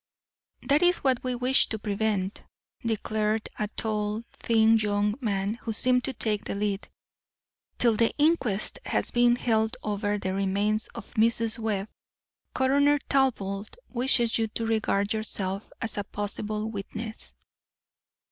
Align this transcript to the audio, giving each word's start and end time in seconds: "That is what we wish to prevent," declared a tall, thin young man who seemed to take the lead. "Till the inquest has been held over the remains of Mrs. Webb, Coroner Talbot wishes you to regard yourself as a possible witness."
"That 0.67 0.81
is 0.81 0.97
what 1.03 1.23
we 1.23 1.35
wish 1.35 1.67
to 1.69 1.77
prevent," 1.77 2.41
declared 2.83 3.49
a 3.59 3.67
tall, 3.67 4.23
thin 4.33 4.79
young 4.79 5.13
man 5.21 5.59
who 5.61 5.73
seemed 5.73 6.03
to 6.05 6.13
take 6.13 6.43
the 6.43 6.55
lead. 6.55 6.87
"Till 7.77 7.95
the 7.95 8.11
inquest 8.17 8.79
has 8.83 9.11
been 9.11 9.35
held 9.35 9.77
over 9.83 10.17
the 10.17 10.33
remains 10.33 10.87
of 10.95 11.13
Mrs. 11.13 11.59
Webb, 11.59 11.87
Coroner 12.55 12.97
Talbot 13.09 13.77
wishes 13.89 14.39
you 14.39 14.47
to 14.47 14.65
regard 14.65 15.13
yourself 15.13 15.71
as 15.83 15.99
a 15.99 16.03
possible 16.03 16.71
witness." 16.71 17.35